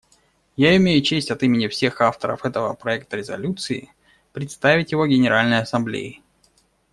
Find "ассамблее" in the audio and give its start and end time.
5.59-6.23